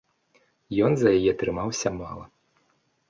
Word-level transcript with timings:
Ён 0.87 0.97
за 1.01 1.09
яе 1.19 1.31
трымаўся 1.41 1.93
мала. 2.01 2.25